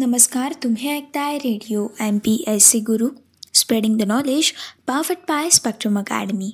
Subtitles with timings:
[0.00, 3.08] नमस्कार तुम्ही ऐकताय radio M P S C Guru
[3.54, 4.52] spreading the knowledge
[4.86, 6.50] पाफट पाय स्पेक्ट्रम अकॅडमी.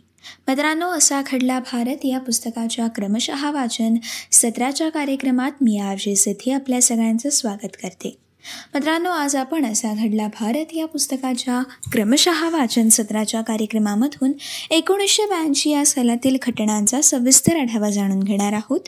[0.48, 3.95] मित्रांनो असा घडला भारत या पुस्तकाच्या क्रमशः वाचन
[4.33, 8.17] सत्राच्या कार्यक्रमात मी आर जे सिद्धी आपल्या सगळ्यांचं स्वागत करते.
[8.49, 14.33] मित्रांनो आज आपण असा घडला भारत या पुस्तकाच्या क्रमशः वाचन सत्राच्या कार्यक्रमामधून
[14.71, 18.80] एकोणीसशे ब्याऐंशी या सालातील घटनांचा सविस्तर आढावा जाणून घेणार आहोत.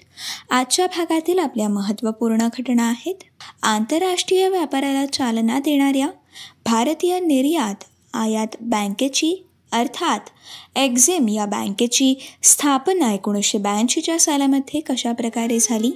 [0.51, 3.15] आजच्या भागातील आपल्या महत्त्वपूर्ण घटना आहेत.
[3.63, 6.09] आंतरराष्ट्रीय व्यापाराला चालना देणाऱ्या
[6.65, 10.21] भारतीय निर्यात आयात बँकेची अर्थात
[10.77, 15.91] एक्झिम या बँकेची स्थापना एकोणीसशे ब्याऐंशीच्या सालामध्ये कशाप्रकारे झाली?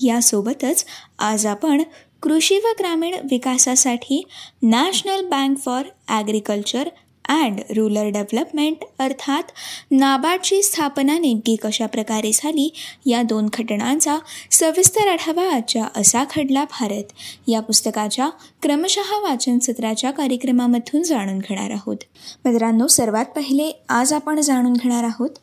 [0.00, 0.84] यासोबतच
[1.18, 1.82] आज आपण
[2.22, 4.22] कृषी व ग्रामीण विकासासाठी
[4.62, 6.88] national bank for agriculture
[7.28, 9.50] and rural development अर्थात
[9.90, 12.68] नाबार्डची स्थापना नेमकी कशा प्रकारे झाली
[13.06, 14.16] या दोन घटनांचा
[14.50, 17.12] सविस्तर आढावा आजच्या असा खडला भारत.
[17.48, 18.28] या पुस्तकाच्या
[18.62, 21.96] क्रमशः वाचन सत्राच्या कार्यक्रमामधून जाणून घेणार आहोत.
[22.44, 25.38] मित्रांनो सर्वात पहिले आज आपण जाणून घेणार आहोत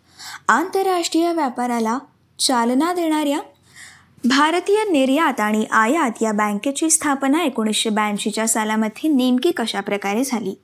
[0.47, 1.97] आंतरराष्ट्रीय व्यापाराला
[2.39, 3.39] चालना देणाऱ्या
[4.25, 10.55] भारतीय निर्यात आणि आयात या बँकेची स्थापना एकोणीसशे ब्याऐंशीच्या सालामध्ये नेमकी कशा प्रकारे झाली?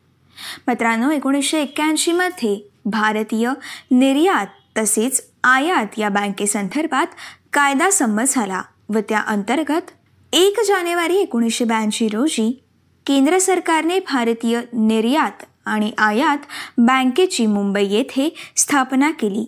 [0.68, 3.50] मित्रांनो एकोणीसशे एक्क्याऐंशीमध्ये भारतीय
[3.92, 7.08] निर्यात तसेच आयात या बँकेसंदर्भात
[7.54, 9.92] कायदा संमत झाला व त्या अंतर्गत
[10.34, 12.64] एक जानेवारी एकोणीसशे ब्याऐंशी रोजी
[13.06, 16.38] केंद्र सरकारने भारतीय निर्यात आणि आयात
[16.78, 19.46] बँकेची मुंबई येथे स्थापना केली.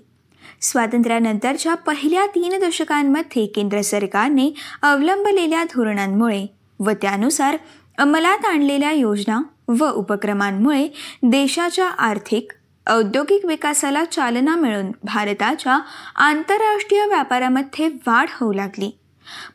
[0.61, 6.45] स्वातंत्र्यानंतरच्या पहिल्या तीन दशकांमध्ये केंद्र सरकारने अवलंबलेल्या धोरणांमुळे
[6.79, 7.57] व त्यानुसार
[7.97, 10.87] अंमलात आणलेल्या योजना व उपक्रमांमुळे
[11.23, 12.51] देशाच्या आर्थिक
[12.87, 15.79] औद्योगिक विकासाला चालना मिळून भारताच्या
[16.15, 18.91] आंतरराष्ट्रीय व्यापारामध्ये वाढ होऊ लागली.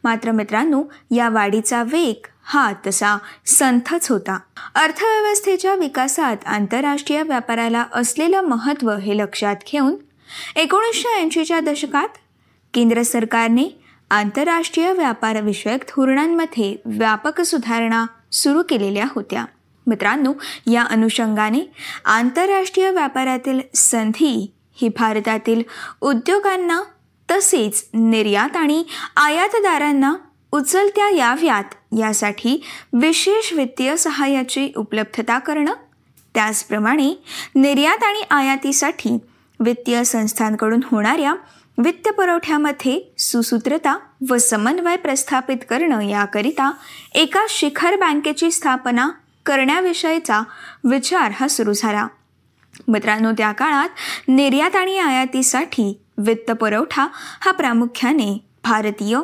[0.04, 4.38] मात्र मित्रांनो या वाढीचा वेग हा तसा संथच होता.
[4.74, 9.94] अर्थव्यवस्थेच्या विकासात आंतरराष्ट्रीय व्यापाराला असलेलं महत्त्व हे लक्षात घेऊन
[10.56, 12.08] एकोणीसशे ऐंशीच्या दशकात
[12.74, 13.78] केंद्र सरकारने
[14.10, 19.44] आंतरराष्ट्रीय व्यापारविषयक धोरणांमध्ये व्यापक सुधारणा सुरू केलेल्या होत्या.
[19.86, 20.32] मित्रांनो
[20.72, 21.60] या अनुषंगाने
[22.04, 25.62] आंतरराष्ट्रीय व्यापारातील संधी ही भारतातील
[26.00, 26.82] उद्योगांना
[27.30, 28.84] तसेच निर्यात आणि
[29.16, 30.14] आयातदारांना
[30.52, 32.62] उचलत्या याव्यात यासाठी
[32.92, 35.72] विशेष वित्तीय सहाय्याची उपलब्धता करणं
[36.34, 37.22] त्याचप्रमाणे
[37.54, 39.18] निर्यात आणि आयातीसाठी
[39.64, 41.34] वित्तीय संस्थांकडून होणाऱ्या
[41.78, 43.98] वित्तपुरवठ्यामध्ये सुसूत्रता
[44.30, 46.70] व समन्वय प्रस्थापित करणं याकरिता
[47.14, 49.08] एका शिखर बँकेची स्थापना
[49.46, 50.40] करण्याविषयीचा
[50.84, 52.06] विचार हा सुरू झाला.
[52.88, 53.88] मित्रांनो त्या काळात
[54.28, 57.06] निर्यात आणि आयातीसाठी वित्तपुरवठा
[57.40, 59.16] हा प्रामुख्याने भारतीय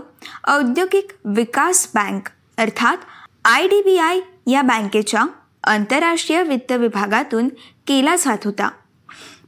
[0.49, 2.29] औद्योगिक विकास बँक
[2.59, 2.97] अर्थात
[3.45, 5.25] आय डी बी आय या बँकेच्या
[5.65, 7.49] आंतरराष्ट्रीय वित्त विभागातून
[7.87, 8.69] केला जात होता.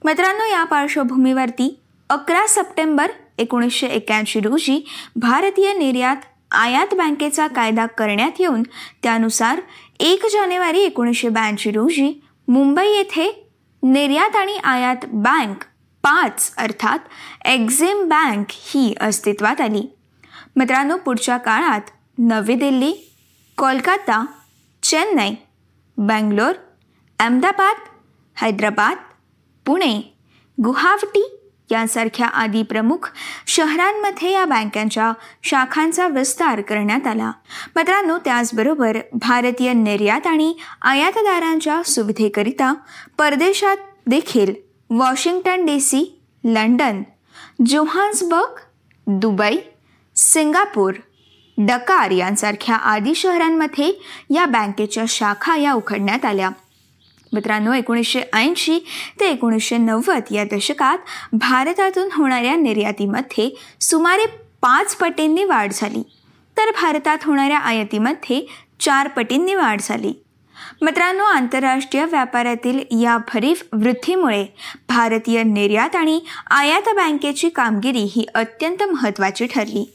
[0.05, 1.81] मित्रांनो या पार्श्वभूमीवरती
[2.11, 6.17] अकरा सप्टेंबर एकोणीसशे एक्क्याऐंशी रोजी भारतीय निर्यात
[6.51, 8.63] आयात बँकेचा कायदा करण्यात येऊन
[9.03, 9.61] त्यानुसार
[10.01, 13.51] एक जानेवारी एकोणीसशे ब्याऐंशी रोजी मुंबई येथे
[13.83, 15.65] निर्यात आणि आयात बँक
[16.03, 16.99] पाच अर्थात
[17.45, 19.97] एक्झिम बँक ही अस्तित्वात आली.
[20.57, 21.81] मित्रांनो पुढच्या काळात
[22.19, 22.93] नवी दिल्ली
[23.59, 24.27] कोलकाता
[24.83, 25.35] चेन्नई
[25.97, 26.53] बँगलोर
[27.19, 27.77] अहमदाबाद
[28.37, 28.97] हैदराबाद
[29.71, 30.15] पुणे
[30.65, 31.39] गुवाहाटी
[31.71, 33.11] यांसारख्या आदी प्रमुख
[33.47, 37.33] शहरांमध्ये या बँकांच्या शाखांचा विस्तार करण्यात आला.
[37.77, 42.75] मित्रांनो त्याचबरोबर भारतीय निर्यात आणि आयातदारांच्या सुविधेकरिता
[43.19, 43.77] परदेशात
[44.07, 44.55] देखील
[44.91, 47.03] Washington D C London
[47.67, 48.59] Johannesburg
[49.07, 49.57] Dubai
[50.17, 50.95] Singapore
[51.59, 53.93] Dakar यांसारख्या आदी शहरांमध्ये
[54.31, 56.51] या बँकेच्या शाखा या उघडण्यात आल्या.
[57.33, 58.79] मित्रांनो एकोणीसशे ऐंशी
[59.21, 60.99] ते एकोणीसशे नव्वद या दशकात
[61.33, 64.27] भारतातून होणाऱ्या निर्यातीमध्ये सुमारे
[64.63, 66.03] पाच पटींनी वाढ झाली.
[66.57, 68.47] तर भारतात होणाऱ्या आयातीमध्ये
[68.81, 70.13] चार पटींनी वाढ झाली.
[70.83, 74.47] मित्रांनो आंतरराष्ट्रीय व्यापारातील या भरीव वृद्धीमुळे
[74.89, 76.21] भारतीय निर्यात आणि
[76.51, 79.93] आयात बँकेची कामगिरी ही अत्यंत महत्त्वाची ठरली.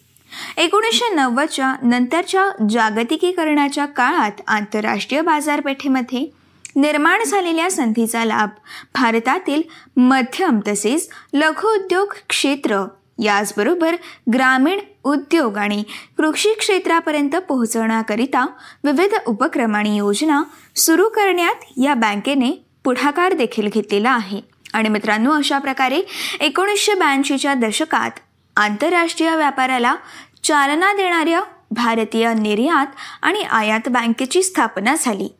[0.57, 6.44] एकोणीसशे नव्वदच्या नंतरच्या जागतिकीकरणाच्या काळात आंतरराष्ट्रीय बाजारपेठेमध्ये
[6.75, 8.50] निर्माण झालेल्या संधीचा लाभ.
[8.95, 9.62] भारतातील
[9.98, 12.86] मध्यम तसेच लघु उद्योग क्षेत्र
[13.24, 13.95] याचबरोबर
[14.33, 15.83] ग्रामीण उद्योग आणि
[16.18, 18.45] कृषी क्षेत्रापर्यंत पोहोचवण्याकरिता
[18.83, 20.44] विविध उपक्रम आणि योजना
[20.75, 24.42] सुरू करण्यात या बँकेने पुढाकार देखील घेतलेला आहे.
[24.74, 26.01] आणि मित्रांनो अशा प्रकारे
[26.39, 28.12] एकोणीसशे ब्याऐंशीच्या दशकात
[28.56, 29.95] आंतरराष्ट्रीय व्यापाराला
[30.44, 32.88] चालना देणाऱ्या भारतीय निर्यात
[33.21, 35.36] आणि आयात बँकेची स्थापना झाली.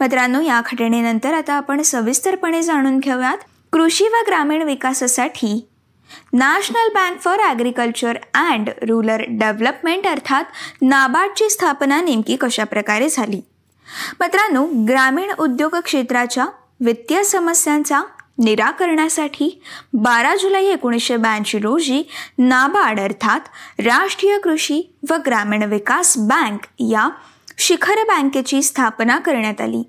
[0.00, 3.38] मित्रांनो या घटनेनंतर आता आपण सविस्तरपणे जाणून घेऊयात
[3.72, 5.68] कृषी व ग्रामीण विकासासाठी
[6.32, 10.44] national bank for agriculture and rural development अर्थात
[10.82, 13.40] नाबार्डची स्थापना नेमकी कशा प्रकारे झाली?
[14.20, 16.46] मित्रांनो ग्रामीण उद्योग क्षेत्राच्या
[16.80, 18.02] वित्तीय समस्यांचा
[18.38, 19.62] निराकरणासाठी
[19.92, 22.02] बारा जुलै एकोणीसशे ब्याऐंशी रोजी
[22.38, 23.40] नाबार्ड अर्थात
[23.78, 27.08] राष्ट्रीय कृषी व ग्रामीण विकास बँक या
[27.58, 29.82] शिखर बँकेची स्थापना करण्यात आली.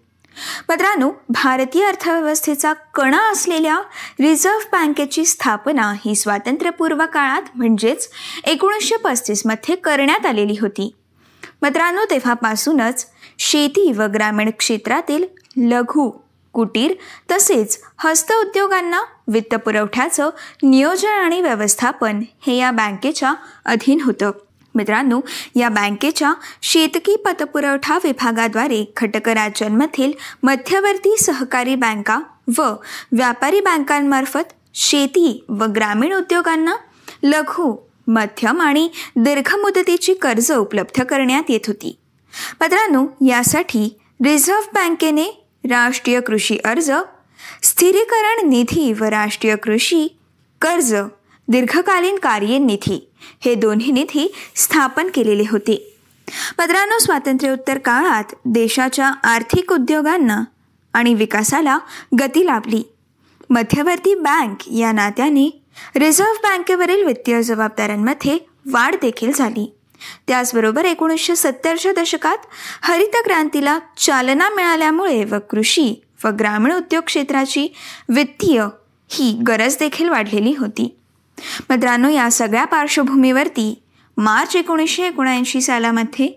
[0.69, 3.79] मित्रांनो भारतीय अर्थव्यवस्थेचा कणा असलेल्या
[4.19, 8.09] रिझर्व्ह बँकेची स्थापना ही स्वातंत्र्यपूर्व काळात म्हणजेच
[8.43, 10.95] एकोणीसशे पस्तीसमध्ये करण्यात आलेली होती.
[11.61, 13.07] मित्रांनो तेव्हापासूनच
[13.39, 15.23] शेती व ग्रामीण क्षेत्रातील
[15.57, 16.11] लघु
[16.53, 16.93] कुटीर
[17.31, 20.29] तसेच हस्तउद्योगांना वित्तपुरवठ्याचं
[20.63, 23.33] नियोजन आणि व्यवस्थापन हे या बँकेच्या
[23.65, 24.31] अधीन होतं.
[24.77, 25.21] मित्रांनो
[25.55, 30.11] या बँकेच्या शेतकी पतपुरवठा विभागाद्वारे घटक राज्यांमधील
[30.43, 32.19] मध्यवर्ती सहकारी बँका
[32.57, 32.61] व
[33.11, 36.75] व्यापारी बँकांमार्फत शेती व ग्रामीण उद्योगांना
[37.23, 37.75] लघु
[38.07, 41.97] मध्यम आणि दीर्घ मुदतीची कर्ज उपलब्ध करण्यात येत होती.
[42.61, 45.25] मित्रांनो यासाठी रिझर्व्ह बँकेने
[45.69, 46.91] राष्ट्रीय कृषी अर्ज
[47.63, 50.07] स्थिरीकरण निधी व राष्ट्रीय कृषी
[50.61, 50.95] कर्ज
[51.47, 53.06] दीर्घकालीन कार्य निधी
[53.45, 55.93] हे दोन्ही निधी स्थापन केलेले होते.
[56.59, 60.43] मित्रांनो स्वातंत्र्योत्तर काळात देशाच्या आर्थिक उद्योगांना
[60.93, 61.79] आणि विकासाला
[62.19, 62.83] गती लाभली.
[63.49, 65.63] मध्यवर्ती बँक या नात्याने
[65.95, 68.37] रिझर्व्ह बँकेवरील वित्तीय जबाबदाऱ्यांमध्ये
[68.71, 69.73] वाढ देखील झाली.
[70.27, 72.37] त्याचबरोबर एकोणीसशे सत्तरच्या दशकात
[72.81, 77.67] हरित क्रांतीला चालना मिळाल्यामुळे व कृषी व ग्रामीण उद्योग क्षेत्राची
[78.09, 78.65] वित्तीय
[79.09, 80.97] ही गरज देखील वाढलेली होती.
[81.69, 83.81] मित्रांनो या सगळ्या पार्श्वभूमीवरती
[84.17, 86.27] मार्च एकोणीसशे एकोणऐंशी सालामध्ये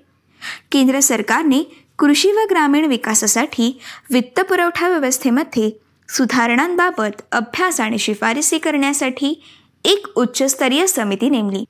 [0.72, 1.62] केंद्र सरकारने
[1.98, 3.80] कृषी व ग्रामीण विकासासाठी
[4.10, 5.70] वित्तपुरवठा व्यवस्थेमध्ये
[6.08, 9.42] सुधारणांबाबत अभ्यास आणि शिफारसी करण्यासाठी
[9.84, 11.64] एक उच्चस्तरीय समिती नेमली.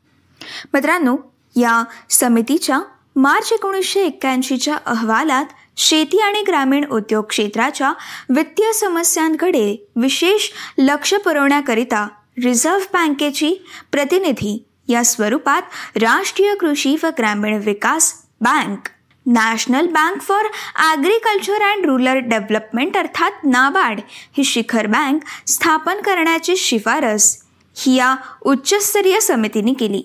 [0.75, 1.17] मित्रांनो
[1.57, 2.81] या समितीच्या
[3.17, 5.45] मार्च एकोणीसशे एक्क्याऐंशीच्या अहवालात
[5.77, 7.93] शेती आणि ग्रामीण उद्योग क्षेत्राच्या
[8.29, 10.49] वित्तीय समस्यांकडे विशेष
[10.79, 12.09] लक्ष पुरवण्याकरिता
[12.45, 13.55] रिझर्व्ह बँकेची
[13.93, 15.63] प्रतिनिधी या स्वरूपात
[15.97, 18.89] राष्ट्रीय कृषी व ग्रामीण विकास bank
[19.27, 20.45] national bank for
[20.77, 24.01] agriculture and rural development अर्थात नाबार्ड
[24.37, 27.37] ही शिखर बँक स्थापन करण्याची शिफारस
[27.77, 30.03] ही या उच्चस्तरीय समितीने केली.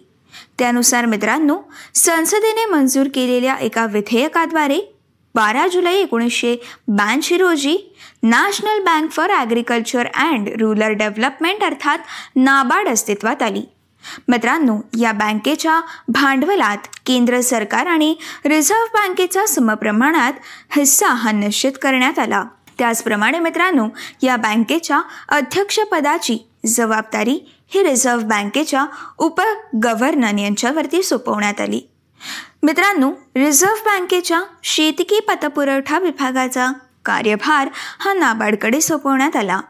[0.60, 1.58] त्यानुसार मित्रांनो
[1.96, 4.80] संसदेने मंजूर केलेल्या एका विधेयकाद्वारे
[5.36, 6.56] बारा जुलै एकोणीसशे
[6.88, 7.94] ब्याऐंशी रोजी
[8.26, 11.98] national bank for agriculture and rural development अर्थात
[12.36, 13.62] नाबार्ड अस्तित्वात आली.
[14.28, 20.34] मित्रांनो या बँकेच्या भांडवलात केंद्र सरकार आणि रिझर्व्ह बँकेचा समप्रमाणात
[20.76, 22.44] हिस्सा हा निश्चित करण्यात आला.
[22.78, 23.88] त्याचप्रमाणे मित्रांनो
[24.22, 28.86] या बँकेच्या अध्यक्षपदाची जबाबदारी ही रिझर्व्ह बँकेच्या
[29.18, 29.42] उप
[29.84, 31.82] गव्हर्नर यांच्यावरती सोपवण्यात आली.
[32.64, 36.72] मित्रांनो रिझर्व्ह बँकेच्या शेतकी पतपुरवठा विभागाचा
[37.06, 37.70] कार्यभार
[38.00, 39.62] हा नाबार्डकडे सोपवण्यात आला.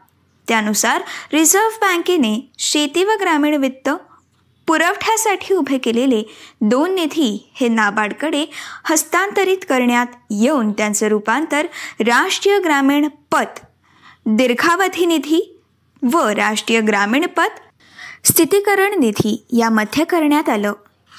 [0.47, 1.01] त्यानुसार
[1.33, 3.89] रिझर्व्ह बँकेने शेती व ग्रामीण वित्त
[4.67, 6.23] पुरवठ्यासाठी उभे केलेले
[6.61, 8.45] दोन निधी हे नाबार्डकडे
[8.85, 11.67] हस्तांतरित करण्यात येऊन त्यांचं रूपांतर
[11.99, 13.59] राष्ट्रीय ग्रामीण पत
[14.25, 15.59] दीर्घावधी निधी
[16.11, 17.59] व राष्ट्रीय ग्रामीण पत
[18.25, 20.73] स्थितीकरण निधी यामध्ये करण्यात आलं.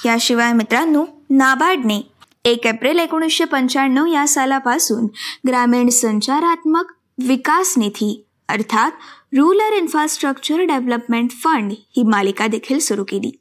[0.06, 2.00] याशिवाय मित्रांनो नाबार्डने
[2.46, 5.06] एक एप्रिल एकोणीसशे पंच्याण्णव या सालापासून
[5.48, 8.90] ग्रामीण संचारात्मक विकास निधी अर्थात
[9.36, 13.38] रुरल इन्फ्रास्ट्रक्चर डेव्हलपमेंट फंड ही मालिका देखील सुरू केली.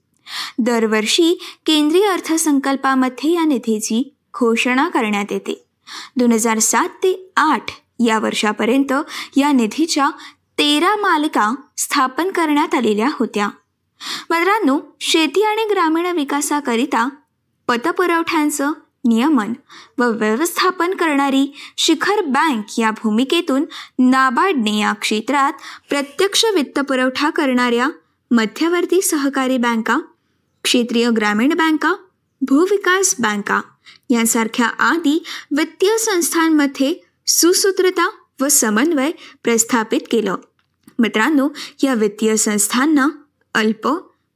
[0.60, 5.66] दरवर्षी केंद्रीय अर्थसंकल्पामध्ये या निधीची घोषणा करण्यात येते.
[6.16, 7.72] दोन हजार सात ते आठ
[8.06, 8.94] या वर्षापर्यंत
[9.38, 10.10] या निधीच्या
[10.58, 13.50] तेरा मालिका स्थापन करण्यात आलेल्या होत्या.
[14.30, 17.10] मित्रांनो शेती आणि ग्रामीण विकासाकरिता
[17.68, 18.72] पतपुरवठ्यांचं
[19.06, 19.54] नियमन
[19.98, 23.66] व व्यवस्थापन करणारी शिखर बँक या भूमिकेतून
[24.00, 25.54] नाबार्डने या क्षेत्रात
[25.90, 27.90] प्रत्यक्ष वित्तपुरवठा करणाऱ्या
[28.32, 30.00] मध्यवर्ती सहकारी बँका
[30.64, 31.94] क्षेत्रीय ग्रामीण बँका
[32.42, 33.62] भूविकास बँका
[34.10, 35.24] यांसारख्या आदी
[35.58, 36.94] वित्तीय संस्थांमध्ये
[37.28, 38.10] सुसूत्रता
[38.42, 39.12] व समन्वय
[39.44, 40.36] प्रस्थापित केलं.
[41.00, 41.50] मित्रांनो
[41.84, 43.08] या वित्तीय संस्थांना
[43.54, 43.90] अल्प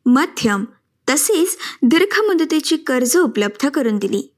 [0.06, 0.66] मध्यम
[1.10, 4.34] तसेच दीर्घ मुदतीची कर्ज उपलब्ध करून दिली.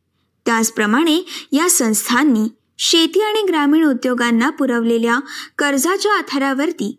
[0.45, 5.19] त्याचप्रमाणे या संस्थांनी शेती आणि ग्रामीण उद्योगांना पुरवलेल्या
[5.57, 6.98] कर्जाच्या आधारावरती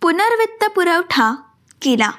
[0.00, 1.34] पुनर्वित्त पुरवठा
[1.82, 2.10] केला.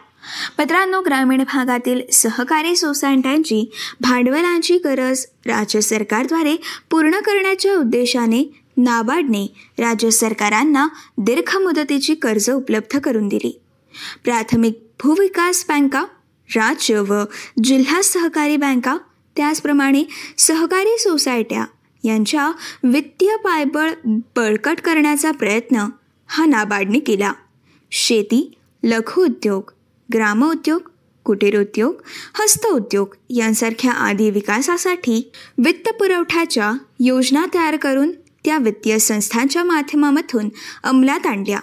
[0.60, 3.72] मित्रांनो ग्रामीण भागातील सहकारी सोसायट्यांची
[4.02, 6.56] भांडवलाची गरज राज्य सरकारद्वारे
[6.90, 9.46] पूर्ण करण्याच्या उद्देशाने नाबार्डने
[9.80, 13.60] राज्य सरकारांना दीर्घ मुदतीची कर्ज उपलब्ध करून दिली.
[14.24, 16.06] प्राथमिक भूविकास बँका
[16.56, 17.24] राज्य व
[17.64, 18.98] जिल्हा सहकारी बँका
[19.36, 20.04] त्याचप्रमाणे
[20.38, 21.66] सहकारी सोसायट्या
[22.04, 22.52] यांच्या
[22.84, 23.92] वित्तीय पायबळ
[24.36, 25.86] बळकट करण्याचा प्रयत्न
[26.28, 27.34] हा नाबार्डने केला.
[27.92, 29.72] शेती लघुउद्योग उद्योग
[30.14, 30.82] ग्रामोद्योग
[31.24, 32.02] कुटीरोद्योग
[32.34, 38.12] हस्तउद्योग यांसारख्या आदी विकासासाठी वित्तपुरवठ्याच्या योजना तयार करून
[38.46, 40.50] त्या वित्तीय संस्थांच्या माध्यमामधून
[40.84, 41.60] अंमलात आणल्या.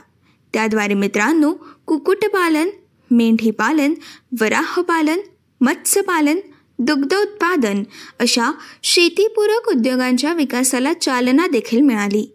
[0.53, 1.55] त्याद्वारे मित्रांनो
[1.87, 2.69] कुक्कुटपालन
[3.11, 3.95] मेंढीपालन
[4.41, 5.21] वराहपालन
[5.61, 6.37] मत्स्यपालन
[6.81, 7.83] दुग्धोत्पादन
[8.19, 12.33] अशा शेतीपूरक उद्योगांच्या विकासाला चालना देखील मिळाली.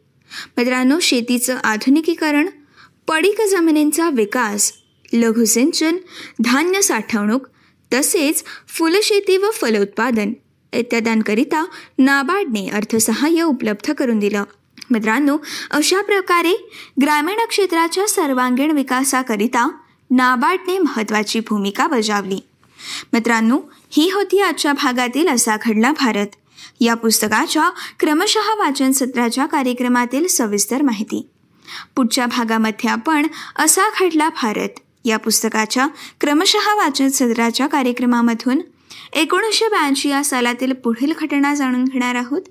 [0.58, 2.50] मित्रांनो शेतीचं आधुनिकीकरण
[3.08, 4.74] पडीक जमिनींचा विकास
[5.14, 5.98] लघुसिंचन
[6.44, 7.48] धान्य साठवणूक
[7.94, 10.34] तसेच फुलशेती व फलोत्पादन
[10.74, 11.66] इत्याद्यांकरिता
[11.98, 14.44] नाबार्डने अर्थसहाय्य उपलब्ध करून दिलं.
[14.92, 15.38] मित्रांनो
[15.72, 16.70] अशा प्रकारे
[17.02, 19.70] ग्रामीण क्षेत्राच्या सर्वांगीण विकासाकरिता
[20.12, 22.40] नाबार्डने महत्त्वाची भूमिका बजावली.
[23.14, 23.60] मित्रांनो
[23.98, 26.28] ही होती आजच्या भागातील असा घडला भारत.
[26.80, 31.30] या पुस्तकाच्या क्रमशः वाचन सत्राच्या कार्यक्रमातील सविस्तर माहिती.
[31.96, 34.70] पुढच्या भागामध्ये आपण असा घडला भारत.
[35.06, 35.88] या पुस्तकाच्या
[36.22, 38.62] क्रमशः वाचन सत्राच्या कार्यक्रमामधून
[39.14, 42.42] एकोणीसशे ब्याऐंशी या सालातील पुढील घटना जाणून घेणार आहोत.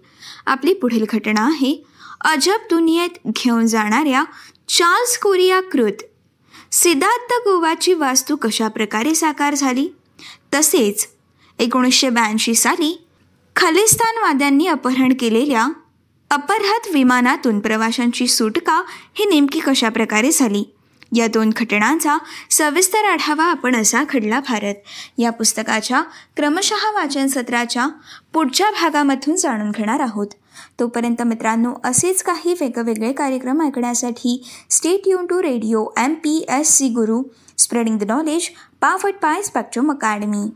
[0.46, 1.84] आपली पुढील घटना आहे
[2.20, 4.24] अजब दुनियेत घेऊन जाणाऱ्या
[4.68, 6.02] चार्ल्स कोरिया कृत.
[6.72, 9.88] सिद्धार्थ गोवाची वास्तू कशा प्रकारे साकार झाली?
[10.54, 11.08] तसेच
[11.58, 13.06] एकोणीसशे ब्याऐंशी साली
[13.56, 15.66] खलिस्तानवाद्यांनी अपहरण केलेल्या
[16.30, 18.82] अपरहत विमानातून प्रवाशांची सुटका
[19.14, 20.64] ही नेमकी कशा प्रकारे झाली?
[21.16, 22.16] या दोन घटनांचा
[22.50, 24.74] सविस्तर आढावा आपण असा घडला भारत.
[25.18, 26.02] या पुस्तकाच्या
[26.36, 27.86] क्रमशः वाचन सत्राच्या
[28.32, 30.26] पुढच्या भागामधून जाणून घेणार आहोत.
[30.80, 36.88] तोपर्यंत मित्रांनो असेच काही वेगवेगळे कार्यक्रम ऐकण्यासाठी stay युन to radio M P S C
[36.88, 37.22] Guru
[37.58, 38.48] spreading the knowledge
[38.80, 40.46] पाफट पाय स्पॅक्ट्रोम अकॅडमी